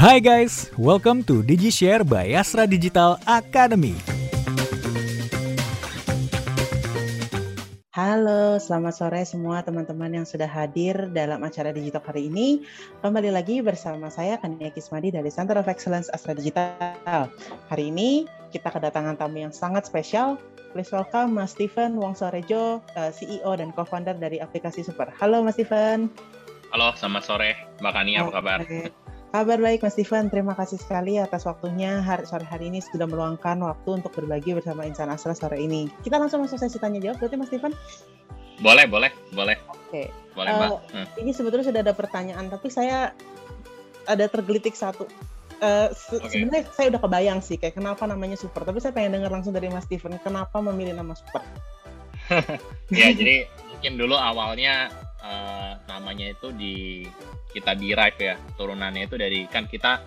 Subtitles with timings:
[0.00, 3.92] Hai guys, welcome to DigiShare by Astra Digital Academy.
[7.92, 12.64] Halo, selamat sore semua teman-teman yang sudah hadir dalam acara digital hari ini.
[13.04, 17.28] Kembali lagi bersama saya Kania Kismadi dari Center of Excellence Astra Digital.
[17.68, 18.24] Hari ini
[18.56, 20.40] kita kedatangan tamu yang sangat spesial.
[20.72, 25.12] Please welcome Mas Steven Wongsorejo, eh, CEO dan co-founder dari aplikasi Super.
[25.20, 26.08] Halo Mas Steven.
[26.72, 27.50] Halo, selamat sore
[27.82, 28.58] Mbak Kania, apa kabar?
[29.30, 33.62] Kabar baik Mas Steven, terima kasih sekali atas waktunya hari, sore hari ini sudah meluangkan
[33.62, 35.86] waktu untuk berbagi bersama Insan Astra sore ini.
[36.02, 37.70] Kita langsung masuk sesi tanya jawab berarti Mas Steven?
[38.58, 39.54] Boleh, boleh, boleh.
[39.70, 40.10] Oke.
[40.34, 40.70] Boleh, Uh, Mbak.
[40.90, 41.06] Hmm.
[41.22, 43.14] Ini sebetulnya sudah ada pertanyaan, tapi saya
[44.10, 45.06] ada tergelitik satu.
[45.62, 46.26] Eh, se- Oke.
[46.26, 49.70] Sebenarnya saya udah kebayang sih kayak kenapa namanya Super, tapi saya pengen dengar langsung dari
[49.70, 51.46] Mas Steven, kenapa memilih nama Super?
[52.90, 54.90] Ya, jadi mungkin dulu awalnya
[55.24, 57.04] eh, namanya itu di
[57.50, 60.00] kita derive ya, turunannya itu dari kan kita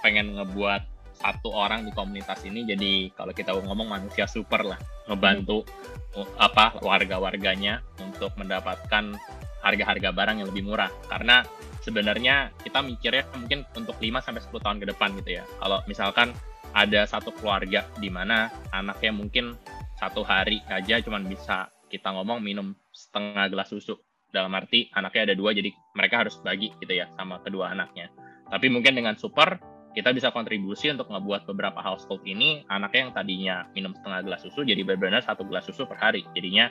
[0.00, 5.68] pengen ngebuat satu orang di komunitas ini jadi kalau kita ngomong manusia super lah, ngebantu
[6.16, 9.14] uh, apa warga-warganya untuk mendapatkan
[9.60, 10.88] harga-harga barang yang lebih murah.
[11.12, 11.44] Karena
[11.84, 15.44] sebenarnya kita mikirnya mungkin untuk 5 sampai 10 tahun ke depan gitu ya.
[15.60, 16.32] Kalau misalkan
[16.72, 19.58] ada satu keluarga di mana anaknya mungkin
[20.00, 24.00] satu hari aja cuman bisa kita ngomong minum setengah gelas susu.
[24.30, 28.10] Dalam arti anaknya ada dua jadi mereka harus bagi gitu ya sama kedua anaknya.
[28.50, 29.58] Tapi mungkin dengan super
[29.90, 34.62] kita bisa kontribusi untuk ngebuat beberapa household ini anaknya yang tadinya minum setengah gelas susu
[34.62, 36.22] jadi benar-benar satu gelas susu per hari.
[36.38, 36.70] Jadinya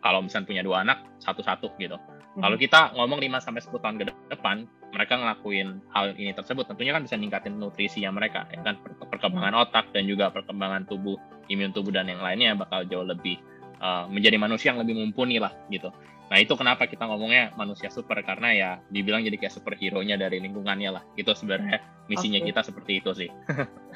[0.00, 1.98] kalau misalnya punya dua anak satu-satu gitu.
[2.38, 4.62] Kalau kita ngomong 5 sampai 10 tahun ke depan,
[4.94, 9.66] mereka ngelakuin hal ini tersebut, tentunya kan bisa ningkatin nutrisinya mereka, ya kan Per- perkembangan
[9.66, 11.18] otak dan juga perkembangan tubuh,
[11.50, 13.42] imun tubuh dan yang lainnya bakal jauh lebih
[13.80, 15.90] uh, menjadi manusia yang lebih mumpuni lah gitu.
[16.30, 20.94] Nah itu kenapa kita ngomongnya manusia super karena ya dibilang jadi kayak superhero-nya dari lingkungannya
[20.94, 21.02] lah.
[21.18, 22.54] Itu sebenarnya misinya Oke.
[22.54, 23.28] kita seperti itu sih.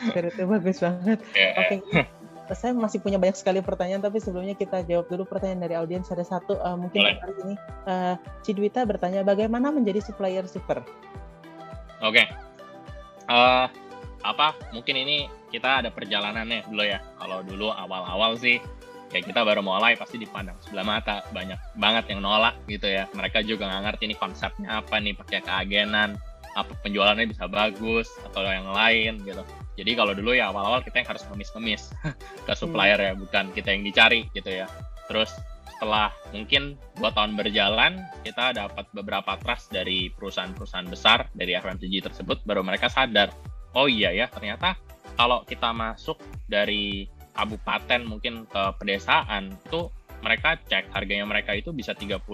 [0.03, 1.19] Spiritnya bagus banget.
[1.39, 1.77] Ya, Oke,
[2.53, 6.13] saya masih punya banyak sekali pertanyaan, tapi sebelumnya kita jawab dulu pertanyaan dari audiens.
[6.13, 7.17] Ada satu, eh, mungkin Boleh.
[7.17, 7.55] hari ini,
[7.89, 8.15] eh,
[8.45, 10.85] Cidwita bertanya, bagaimana menjadi supplier super?
[12.05, 12.29] Oke.
[13.25, 13.67] Eh,
[14.25, 14.49] apa?
[14.77, 17.01] Mungkin ini kita ada perjalanannya dulu ya.
[17.17, 18.61] Kalau dulu awal-awal sih
[19.15, 23.07] ya kita baru mulai pasti dipandang sebelah mata banyak banget yang nolak gitu ya.
[23.15, 26.19] Mereka juga nggak ngerti nih konsepnya apa nih pakai keagenan
[26.55, 29.43] apa penjualannya bisa bagus atau yang lain gitu.
[29.75, 31.91] Jadi kalau dulu ya awal-awal kita yang harus ngemis-ngemis
[32.47, 34.71] ke supplier ya, bukan kita yang dicari gitu ya.
[35.11, 35.35] Terus
[35.75, 42.47] setelah mungkin dua tahun berjalan, kita dapat beberapa trust dari perusahaan-perusahaan besar dari FMCG tersebut,
[42.47, 43.35] baru mereka sadar,
[43.75, 44.79] oh iya ya ternyata
[45.19, 49.91] kalau kita masuk dari kabupaten mungkin ke pedesaan, itu
[50.25, 52.25] mereka cek harganya mereka itu bisa 30%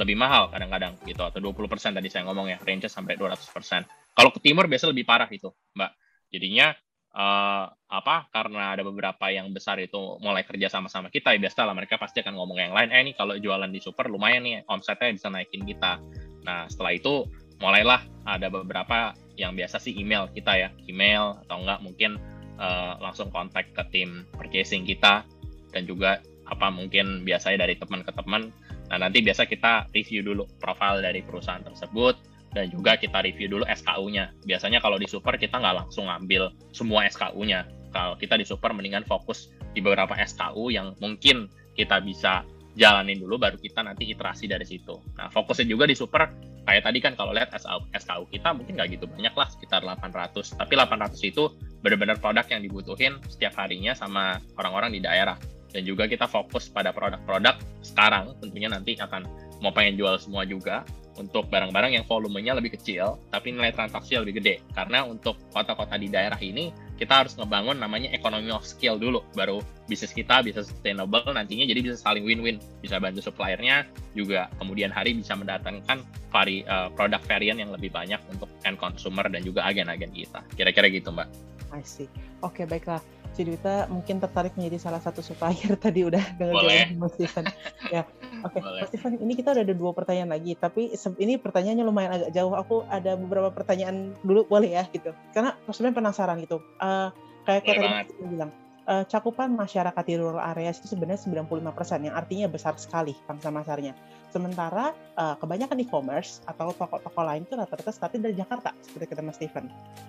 [0.00, 3.86] lebih mahal kadang-kadang gitu, atau 20% tadi saya ngomong ya, range sampai 200%.
[4.16, 5.90] Kalau ke timur biasa lebih parah itu, Mbak.
[6.28, 6.74] Jadinya
[7.14, 11.74] eh, apa karena ada beberapa yang besar itu mulai kerja sama-sama kita ya biasa lah
[11.74, 15.08] mereka pasti akan ngomong yang lain eh nih kalau jualan di super lumayan nih omsetnya
[15.08, 15.96] bisa naikin kita
[16.44, 17.24] nah setelah itu
[17.58, 22.10] mulailah ada beberapa yang biasa sih email kita ya email atau enggak mungkin
[22.58, 25.22] eh, langsung kontak ke tim purchasing kita
[25.70, 28.50] dan juga apa mungkin biasanya dari teman ke teman
[28.88, 32.16] nah nanti biasa kita review dulu profil dari perusahaan tersebut
[32.56, 34.32] dan juga kita review dulu SKU-nya.
[34.44, 37.68] Biasanya kalau di super kita nggak langsung ngambil semua SKU-nya.
[37.92, 42.44] Kalau kita di super mendingan fokus di beberapa SKU yang mungkin kita bisa
[42.78, 44.96] jalanin dulu baru kita nanti iterasi dari situ.
[45.18, 46.30] Nah, fokusnya juga di super
[46.68, 47.52] kayak tadi kan kalau lihat
[47.96, 50.56] SKU kita mungkin nggak gitu banyak lah sekitar 800.
[50.56, 51.44] Tapi 800 itu
[51.82, 55.38] benar-benar produk yang dibutuhin setiap harinya sama orang-orang di daerah.
[55.68, 59.28] Dan juga kita fokus pada produk-produk sekarang tentunya nanti akan
[59.60, 60.86] mau pengen jual semua juga
[61.18, 64.64] untuk barang-barang yang volumenya lebih kecil tapi nilai transaksi lebih gede.
[64.72, 69.62] Karena untuk kota-kota di daerah ini kita harus ngebangun namanya economy of scale dulu baru
[69.86, 72.62] bisnis kita bisa sustainable nantinya jadi bisa saling win-win.
[72.80, 73.84] Bisa bantu suppliernya
[74.14, 76.00] juga kemudian hari bisa mendatangkan
[76.32, 80.40] vari, eh, produk varian yang lebih banyak untuk end consumer dan juga agen-agen kita.
[80.54, 81.28] Kira-kira gitu mbak
[81.72, 82.08] I see.
[82.40, 83.00] Oke, baiklah.
[83.36, 86.58] Cidwita mungkin tertarik menjadi salah satu supplier tadi udah dengar
[86.96, 87.44] Mas Steven.
[87.92, 88.02] ya,
[88.42, 88.58] oke.
[88.58, 88.82] Boleh.
[88.82, 92.54] Mas Steven, ini kita udah ada dua pertanyaan lagi, tapi ini pertanyaannya lumayan agak jauh.
[92.56, 95.12] Aku ada beberapa pertanyaan dulu boleh ya gitu.
[95.36, 96.58] Karena sebenarnya penasaran gitu.
[96.80, 97.08] Eh,
[97.44, 98.12] kayak kayak tadi.
[98.16, 98.50] Mas bilang,
[98.88, 103.92] eh, cakupan masyarakat di rural area itu sebenarnya 95%, yang artinya besar sekali pangsa pasarnya.
[104.32, 109.36] Sementara eh, kebanyakan e-commerce atau toko-toko lain itu rata-rata startnya dari Jakarta, seperti kata Mas
[109.36, 109.68] Steven.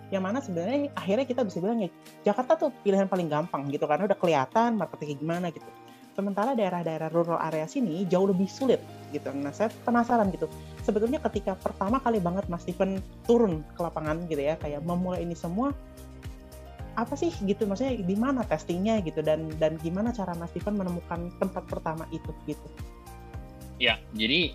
[0.09, 1.89] Yang mana sebenarnya akhirnya kita bisa bilang ya
[2.23, 5.67] Jakarta tuh pilihan paling gampang gitu karena udah kelihatan marketingnya gimana gitu.
[6.19, 8.83] sementara daerah-daerah rural area sini jauh lebih sulit
[9.15, 9.31] gitu.
[9.31, 10.51] Nah, saya penasaran gitu.
[10.83, 15.31] Sebetulnya ketika pertama kali banget Mas Steven turun ke lapangan gitu ya, kayak memulai ini
[15.31, 15.71] semua,
[16.99, 21.31] apa sih gitu maksudnya di mana testingnya gitu dan dan gimana cara Mas Steven menemukan
[21.39, 22.67] tempat pertama itu gitu?
[23.79, 24.51] Ya jadi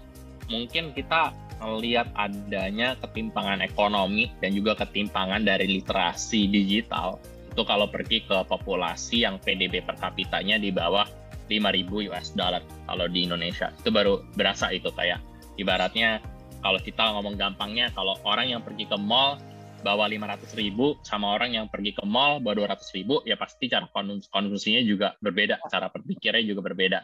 [0.52, 1.32] mungkin kita
[1.64, 7.16] melihat adanya ketimpangan ekonomi dan juga ketimpangan dari literasi digital.
[7.54, 11.06] Itu kalau pergi ke populasi yang PDB per kapitanya di bawah
[11.48, 13.72] 5.000 US dollar kalau di Indonesia.
[13.80, 15.22] Itu baru berasa itu kayak
[15.56, 16.20] ibaratnya
[16.60, 19.38] kalau kita ngomong gampangnya kalau orang yang pergi ke mall
[19.84, 23.84] bawa 500 ribu sama orang yang pergi ke mall bawa 200 ribu ya pasti cara
[24.32, 27.00] konsumsinya juga berbeda cara berpikirnya juga berbeda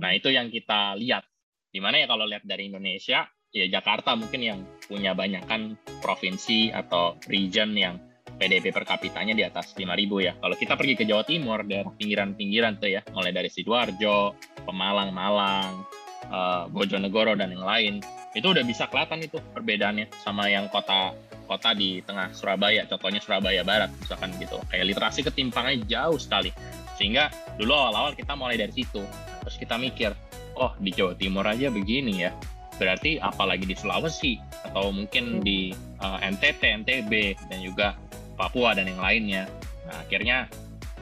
[0.00, 0.18] nah hmm.
[0.18, 1.28] itu yang kita lihat
[1.68, 4.58] di mana ya kalau lihat dari Indonesia ya Jakarta mungkin yang
[4.88, 8.00] punya banyak kan provinsi atau region yang
[8.32, 10.32] PDB per kapitanya di atas 5.000 ya.
[10.40, 15.84] Kalau kita pergi ke Jawa Timur, daerah pinggiran-pinggiran tuh ya, mulai dari Sidoarjo, Pemalang, Malang,
[16.32, 17.94] uh, Bojonegoro dan yang lain,
[18.32, 21.12] itu udah bisa kelihatan itu perbedaannya sama yang kota
[21.52, 24.56] kota di tengah Surabaya, contohnya Surabaya Barat misalkan gitu.
[24.72, 26.48] Kayak literasi ketimpangannya jauh sekali.
[26.96, 27.28] Sehingga
[27.60, 29.04] dulu awal-awal kita mulai dari situ.
[29.44, 30.16] Terus kita mikir,
[30.56, 32.32] oh di Jawa Timur aja begini ya.
[32.80, 37.12] Berarti apalagi di Sulawesi atau mungkin di uh, eh, NTT, NTB
[37.52, 37.92] dan juga
[38.32, 39.44] Papua dan yang lainnya.
[39.84, 40.48] Nah, akhirnya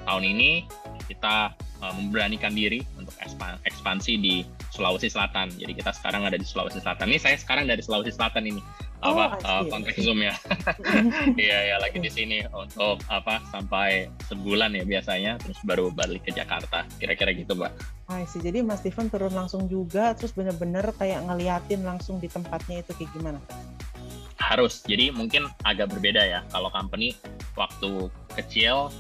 [0.03, 0.67] tahun ini
[1.07, 3.15] kita uh, memberanikan diri untuk
[3.63, 4.43] ekspansi di
[4.75, 5.55] Sulawesi Selatan.
[5.55, 7.07] Jadi kita sekarang ada di Sulawesi Selatan.
[7.07, 8.61] Ini saya sekarang dari Sulawesi Selatan ini
[9.01, 10.37] apa oh, uh, konteks zoom ya?
[11.41, 16.33] Iya ya lagi di sini untuk apa sampai sebulan ya biasanya terus baru balik ke
[16.37, 16.85] Jakarta.
[17.01, 17.73] Kira-kira gitu mbak.
[18.13, 22.85] Ah sih jadi Mas Steven turun langsung juga terus bener-bener kayak ngeliatin langsung di tempatnya
[22.85, 23.41] itu kayak gimana
[24.41, 24.83] harus.
[24.83, 26.41] Jadi mungkin agak berbeda ya.
[26.51, 27.15] Kalau company
[27.55, 28.91] waktu kecil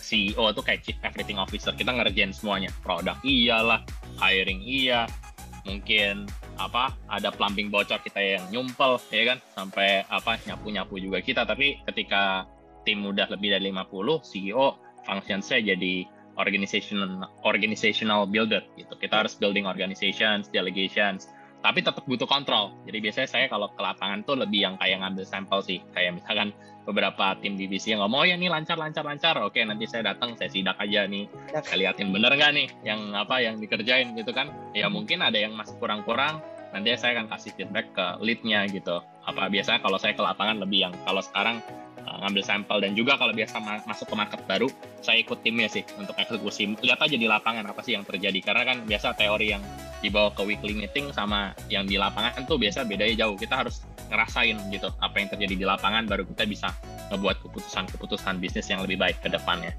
[0.00, 1.70] CEO itu kayak chief everything officer.
[1.70, 2.74] Kita ngerjain semuanya.
[2.82, 3.86] Produk iyalah
[4.18, 5.06] hiring iya
[5.68, 6.24] mungkin
[6.56, 9.38] apa ada plumbing bocor kita yang nyumpel ya kan?
[9.52, 11.44] Sampai apa nyapu-nyapu juga kita.
[11.44, 12.48] Tapi ketika
[12.88, 16.08] tim udah lebih dari 50 CEO function saya jadi
[16.40, 18.96] organizational organizational builder gitu.
[18.96, 22.70] Kita harus building organizations delegations tapi tetap butuh kontrol.
[22.86, 25.82] Jadi biasanya saya kalau ke lapangan tuh lebih yang kayak ngambil sampel sih.
[25.90, 26.54] Kayak misalkan
[26.86, 29.36] beberapa tim divisi yang ngomong, oh ya nih lancar, lancar, lancar.
[29.42, 31.26] Oke, nanti saya datang, saya sidak aja nih.
[31.66, 34.54] Saya liatin bener nggak nih yang apa yang dikerjain gitu kan.
[34.72, 36.40] Ya mungkin ada yang masih kurang-kurang,
[36.70, 39.02] nanti saya akan kasih feedback ke leadnya gitu.
[39.26, 41.58] Apa biasanya kalau saya ke lapangan lebih yang kalau sekarang
[42.06, 44.70] uh, ngambil sampel dan juga kalau biasa ma masuk ke market baru,
[45.02, 46.78] saya ikut timnya sih untuk eksekusi.
[46.80, 48.40] Lihat aja di lapangan apa sih yang terjadi.
[48.40, 49.64] Karena kan biasa teori yang
[50.00, 53.36] dibawa ke weekly meeting sama yang di lapangan tuh biasa bedanya jauh.
[53.38, 56.72] Kita harus ngerasain gitu apa yang terjadi di lapangan baru kita bisa
[57.12, 59.76] ngebuat keputusan-keputusan bisnis yang lebih baik ke depannya.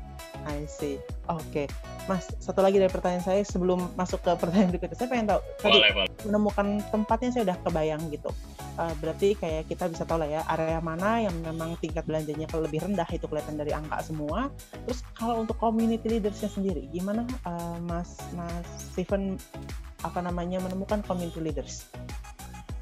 [0.48, 0.96] I see.
[1.28, 1.68] Oke, okay.
[2.08, 2.32] Mas.
[2.40, 5.42] Satu lagi dari pertanyaan saya sebelum masuk ke pertanyaan berikutnya, saya pengen tahu.
[5.62, 6.10] Boleh, boleh.
[6.24, 8.32] Menemukan tempatnya saya udah kebayang gitu.
[8.80, 12.80] Uh, berarti kayak kita bisa tahu lah ya area mana yang memang tingkat belanjanya lebih
[12.80, 14.48] rendah itu kelihatan dari angka semua.
[14.88, 19.36] Terus kalau untuk community leadersnya sendiri, gimana uh, Mas Mas Steven
[20.04, 21.88] apa namanya menemukan community leaders?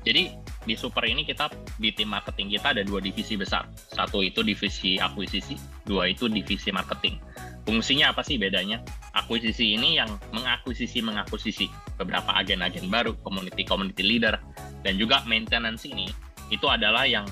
[0.07, 0.31] Jadi
[0.63, 3.67] di Super ini kita di tim marketing kita ada dua divisi besar.
[3.75, 7.19] Satu itu divisi akuisisi, dua itu divisi marketing.
[7.67, 8.79] Fungsinya apa sih bedanya?
[9.11, 11.67] Akuisisi ini yang mengakuisisi mengakuisisi
[11.99, 14.39] beberapa agen-agen baru, community-community leader,
[14.87, 16.07] dan juga maintenance ini
[16.47, 17.27] itu adalah yang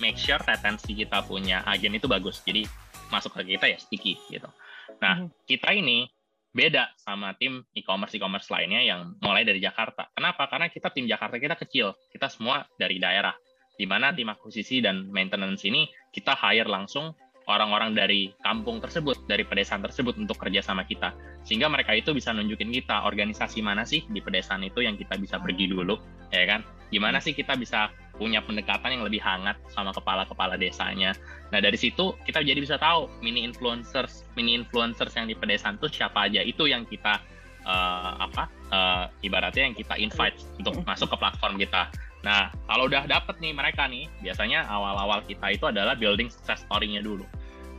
[0.00, 2.40] make sure retensi kita punya agen itu bagus.
[2.40, 2.64] Jadi
[3.12, 4.48] masuk ke kita ya sticky gitu.
[5.04, 5.44] Nah, mm-hmm.
[5.44, 6.08] kita ini
[6.54, 10.08] beda sama tim e-commerce e-commerce lainnya yang mulai dari Jakarta.
[10.14, 10.46] Kenapa?
[10.46, 13.34] Karena kita tim Jakarta kita kecil, kita semua dari daerah.
[13.74, 17.10] Di mana tim akuisisi dan maintenance ini kita hire langsung
[17.50, 21.12] orang-orang dari kampung tersebut, dari pedesaan tersebut untuk kerja sama kita.
[21.44, 25.36] Sehingga mereka itu bisa nunjukin kita organisasi mana sih di pedesaan itu yang kita bisa
[25.42, 25.98] pergi dulu,
[26.32, 26.64] ya kan?
[26.88, 31.14] Gimana sih kita bisa punya pendekatan yang lebih hangat sama kepala-kepala desanya.
[31.50, 35.90] Nah dari situ kita jadi bisa tahu mini influencers, mini influencers yang di pedesaan itu
[35.90, 36.40] siapa aja.
[36.42, 37.18] Itu yang kita
[37.66, 41.90] uh, apa uh, ibaratnya yang kita invite untuk masuk ke platform kita.
[42.22, 47.02] Nah kalau udah dapet nih mereka nih, biasanya awal-awal kita itu adalah building success story-nya
[47.02, 47.26] dulu.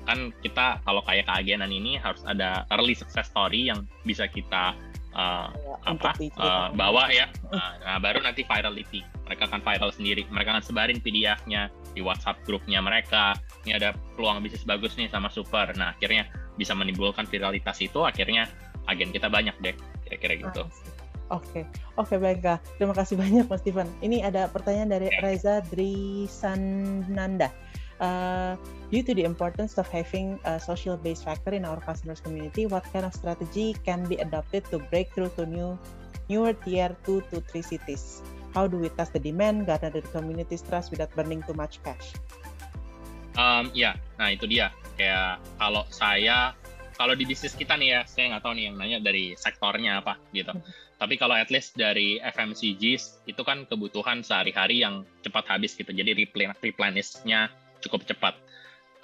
[0.05, 4.77] Kan kita kalau kayak keagenan ini harus ada early success story yang bisa kita
[5.15, 5.47] uh,
[5.87, 6.11] apa?
[6.37, 7.31] uh, bawa ya.
[7.49, 10.23] Uh, nah, baru nanti virality mereka akan viral sendiri.
[10.29, 13.33] Mereka akan sebarin PDF-nya di WhatsApp grupnya mereka.
[13.65, 15.73] Ini ada peluang bisnis bagus nih sama super.
[15.73, 18.47] Nah akhirnya bisa menimbulkan viralitas itu akhirnya
[18.85, 20.63] agen kita banyak deh kira-kira gitu.
[21.33, 21.63] Oke, okay.
[21.97, 22.61] oke okay, baiklah.
[22.77, 23.89] Terima kasih banyak Mas Steven.
[24.05, 27.49] Ini ada pertanyaan dari Reza Drisananda.
[27.95, 28.53] Uh,
[28.93, 33.05] Due to the importance of having a social-based factor in our customers' community, what kind
[33.05, 35.73] of strategy can be adopted to break through to new
[36.29, 38.21] newer tier 2 to 3 cities?
[38.53, 42.13] How do we test the demand, garner the community's trust without burning too much cash?
[43.35, 44.71] Um, ya, nah itu dia.
[44.95, 46.55] Kayak kalau saya,
[46.95, 50.15] kalau di bisnis kita nih ya, saya nggak tahu nih yang nanya dari sektornya apa
[50.31, 50.55] gitu.
[50.55, 50.63] Hmm.
[50.95, 52.83] Tapi kalau at least dari FMCG
[53.27, 55.91] itu kan kebutuhan sehari-hari yang cepat habis gitu.
[55.91, 56.15] Jadi
[56.63, 57.51] replenish-nya
[57.83, 58.39] cukup cepat.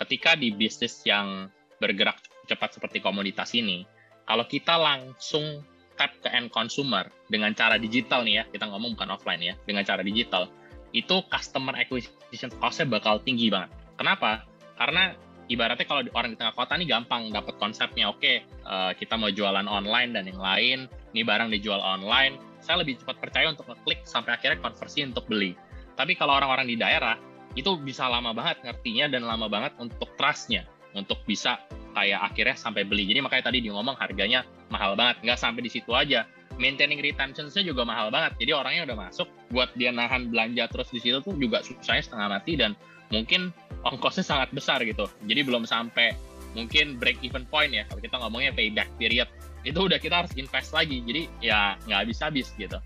[0.02, 1.46] Ketika di bisnis yang
[1.78, 2.18] bergerak
[2.50, 3.86] cepat seperti komoditas ini,
[4.26, 5.62] kalau kita langsung
[5.94, 9.86] tap ke end consumer dengan cara digital nih ya, kita ngomong bukan offline ya, dengan
[9.86, 10.50] cara digital,
[10.90, 13.70] itu customer acquisition cost-nya bakal tinggi banget.
[13.94, 14.42] Kenapa?
[14.74, 15.14] Karena
[15.46, 19.30] ibaratnya kalau orang di tengah kota nih gampang dapat konsepnya, oke okay, eh, kita mau
[19.30, 24.02] jualan online dan yang lain, ini barang dijual online, saya lebih cepat percaya untuk ngeklik
[24.06, 25.54] sampai akhirnya konversi untuk beli.
[25.94, 27.14] Tapi kalau orang-orang di daerah,
[27.56, 31.60] itu bisa lama banget ngertinya dan lama banget untuk trustnya, untuk bisa
[31.92, 33.08] kayak akhirnya sampai beli.
[33.08, 36.24] Jadi makanya tadi dia ngomong harganya mahal banget, nggak sampai di situ aja.
[36.60, 38.38] Maintaining retention-nya juga mahal banget.
[38.44, 42.28] Jadi orangnya udah masuk, buat dia nahan belanja terus di situ tuh juga susahnya setengah
[42.28, 42.76] mati dan
[43.12, 45.08] mungkin ongkosnya sangat besar gitu.
[45.26, 46.16] Jadi belum sampai
[46.56, 49.28] mungkin break even point ya kalau kita ngomongnya payback period
[49.64, 52.78] itu udah kita harus invest lagi jadi ya nggak habis-habis gitu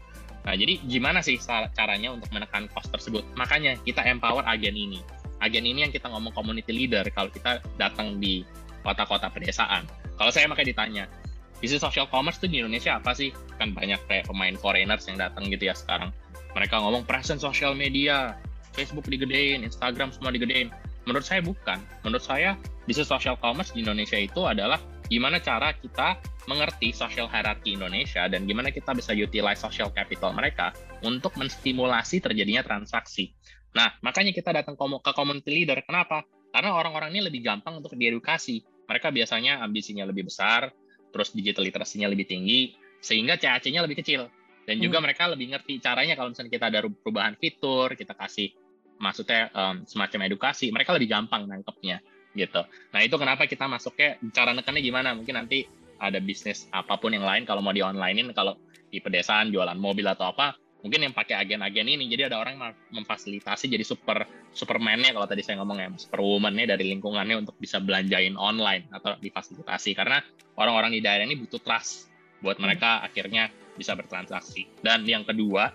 [0.46, 1.42] nah jadi gimana sih
[1.74, 3.26] caranya untuk menekan cost tersebut?
[3.34, 5.02] Makanya kita empower agen ini.
[5.42, 8.46] Agen ini yang kita ngomong community leader kalau kita datang di
[8.86, 9.90] kota-kota pedesaan.
[10.16, 11.04] Kalau saya makanya ditanya
[11.58, 13.34] bisnis social commerce tuh di Indonesia apa sih?
[13.58, 16.14] Kan banyak kayak pemain foreigners yang datang gitu ya sekarang.
[16.54, 18.38] Mereka ngomong presence social media
[18.78, 20.70] Facebook digedein Instagram semua digedein.
[21.10, 21.82] Menurut saya bukan.
[22.06, 22.54] Menurut saya
[22.86, 24.78] bisnis social commerce di Indonesia itu adalah
[25.10, 30.72] gimana cara kita mengerti social hierarchy Indonesia dan gimana kita bisa utilize social capital mereka
[31.02, 33.34] untuk menstimulasi terjadinya transaksi.
[33.76, 35.84] Nah, makanya kita datang ke community leader.
[35.84, 36.24] Kenapa?
[36.54, 38.64] Karena orang-orang ini lebih gampang untuk diedukasi.
[38.88, 40.72] Mereka biasanya ambisinya lebih besar,
[41.12, 44.32] terus digital literasinya lebih tinggi, sehingga CAC-nya lebih kecil.
[44.66, 45.06] Dan juga hmm.
[45.06, 48.50] mereka lebih ngerti caranya kalau misalnya kita ada perubahan fitur, kita kasih
[48.96, 52.00] maksudnya um, semacam edukasi, mereka lebih gampang nangkepnya
[52.36, 52.62] gitu.
[52.92, 55.16] Nah itu kenapa kita masuknya cara nekannya gimana?
[55.16, 55.68] Mungkin nanti
[56.08, 58.58] ada bisnis apa pun yang lain kalau mau di onlinein kalau
[58.90, 62.06] di pedesaan jualan mobil atau apa mungkin yang pakai agen-agen ini.
[62.06, 66.94] Jadi ada orang yang memfasilitasi jadi super superman-nya kalau tadi saya ngomong ya superwoman-nya dari
[66.94, 69.98] lingkungannya untuk bisa belanjain online atau difasilitasi.
[69.98, 70.22] Karena
[70.62, 72.14] orang-orang di daerah ini butuh trust
[72.46, 74.86] buat mereka akhirnya bisa bertransaksi.
[74.86, 75.74] Dan yang kedua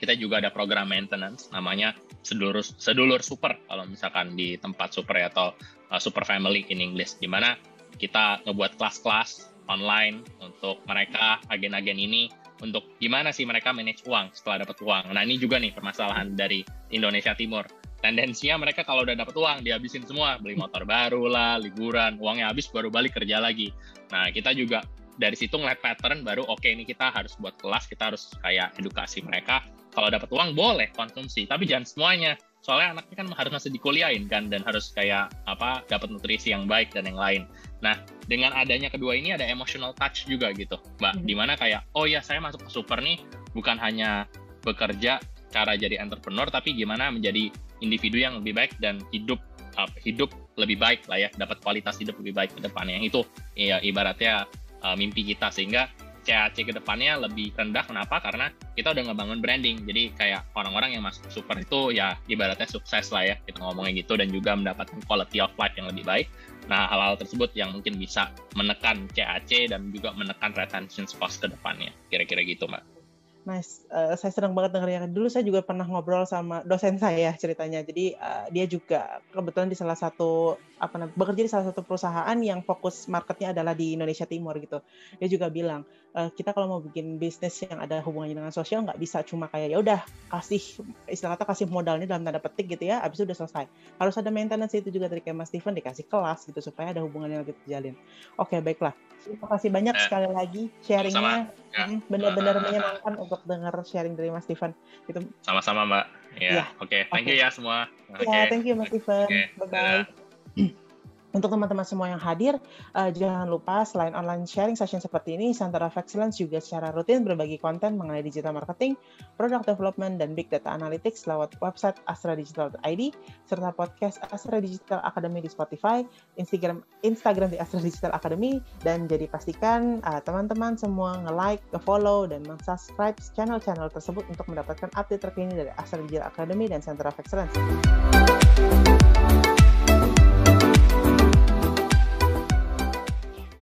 [0.00, 1.92] kita juga ada program maintenance namanya
[2.24, 5.52] sedulur sedulur super kalau misalkan di tempat super ya, atau
[5.92, 7.20] uh, super family in English.
[7.20, 7.60] Di mana
[7.96, 12.28] kita ngebuat kelas-kelas online untuk mereka agen-agen ini
[12.60, 15.04] untuk gimana sih mereka manage uang setelah dapat uang.
[15.16, 16.60] Nah ini juga nih permasalahan dari
[16.92, 17.64] Indonesia Timur.
[18.00, 22.68] Tendensinya mereka kalau udah dapat uang dihabisin semua, beli motor baru lah, liburan, uangnya habis
[22.68, 23.72] baru balik kerja lagi.
[24.12, 24.84] Nah kita juga
[25.20, 28.72] dari situ ngeliat pattern baru oke okay, ini kita harus buat kelas, kita harus kayak
[28.80, 29.60] edukasi mereka.
[29.92, 34.52] Kalau dapat uang boleh konsumsi, tapi jangan semuanya soalnya anaknya kan harus masih dikuliahin kan
[34.52, 37.42] dan harus kayak apa dapat nutrisi yang baik dan yang lain.
[37.80, 37.96] Nah
[38.28, 41.16] dengan adanya kedua ini ada emotional touch juga gitu, mbak.
[41.16, 41.26] Mm-hmm.
[41.26, 43.20] Di mana kayak oh ya saya masuk ke super nih
[43.56, 44.28] bukan hanya
[44.60, 45.18] bekerja
[45.50, 47.50] cara jadi entrepreneur tapi gimana menjadi
[47.82, 49.40] individu yang lebih baik dan hidup
[49.80, 53.24] uh, hidup lebih baik lah ya dapat kualitas hidup lebih baik ke depannya itu
[53.56, 54.46] ya ibaratnya
[54.84, 55.90] uh, mimpi kita sehingga
[56.30, 57.82] CAC ke depannya lebih rendah.
[57.82, 58.22] Kenapa?
[58.22, 59.82] Karena kita udah ngebangun branding.
[59.82, 63.34] Jadi kayak orang-orang yang masuk super itu ya ibaratnya sukses lah ya.
[63.42, 66.30] Kita ngomongnya gitu dan juga mendapatkan quality of life yang lebih baik.
[66.70, 71.90] Nah, hal-hal tersebut yang mungkin bisa menekan CAC dan juga menekan retention cost ke depannya.
[72.06, 73.02] Kira-kira gitu, Mbak.
[73.48, 73.88] Nice.
[73.88, 75.08] Uh, saya senang banget dengarnya.
[75.08, 77.80] Dulu saya juga pernah ngobrol sama dosen saya ceritanya.
[77.82, 82.38] Jadi uh, dia juga kebetulan di salah satu apa namanya bekerja di salah satu perusahaan
[82.40, 84.80] yang fokus marketnya adalah di Indonesia Timur gitu.
[85.20, 85.84] Dia juga bilang
[86.16, 89.76] uh, kita kalau mau bikin bisnis yang ada hubungannya dengan sosial nggak bisa cuma kayak
[89.76, 90.00] ya udah
[90.32, 90.62] kasih
[91.04, 93.64] istilah kata kasih modalnya dalam tanda petik gitu ya, abis itu udah selesai.
[94.00, 97.44] Harus ada maintenance itu juga dari kayak Mas Steven dikasih kelas gitu supaya ada hubungannya
[97.44, 97.94] lebih terjalin.
[98.40, 98.96] Oke baiklah.
[99.20, 101.52] Terima kasih banyak eh, sekali lagi sharingnya.
[101.76, 101.84] Ya.
[102.08, 104.72] Benar-benar uh, menyenangkan untuk dengar sharing dari Mas Steven.
[105.04, 105.20] Gitu.
[105.44, 106.04] Sama-sama Mbak.
[106.40, 106.64] Ya, ya.
[106.80, 106.88] oke.
[106.88, 107.00] Okay.
[107.12, 107.36] Thank okay.
[107.36, 107.78] you ya semua.
[108.08, 108.42] Ya, okay.
[108.48, 109.28] thank you Mas Steven.
[109.28, 109.52] Okay.
[109.60, 110.19] Bye-bye.
[111.30, 112.58] Untuk teman-teman semua yang hadir,
[112.90, 117.22] uh, jangan lupa selain online sharing session seperti ini, Center of Excellence juga secara rutin
[117.22, 118.98] berbagi konten mengenai digital marketing,
[119.38, 123.02] product development, dan big data analytics lewat website astradigital.id,
[123.46, 126.02] serta podcast Astra Digital Academy di Spotify,
[126.34, 132.42] Instagram Instagram di Astra Digital Academy, dan jadi pastikan uh, teman-teman semua nge-like, nge-follow, dan
[132.42, 137.54] meng-subscribe channel-channel tersebut untuk mendapatkan update terkini dari Astra Digital Academy dan Center of Excellence.